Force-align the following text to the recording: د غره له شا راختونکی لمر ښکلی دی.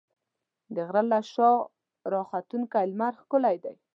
د 0.75 0.77
غره 0.87 1.03
له 1.11 1.19
شا 1.31 1.49
راختونکی 2.13 2.85
لمر 2.91 3.13
ښکلی 3.21 3.57
دی. 3.63 3.75